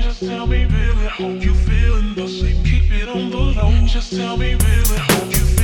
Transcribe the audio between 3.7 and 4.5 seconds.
just tell